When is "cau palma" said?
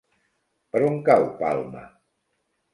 1.11-1.85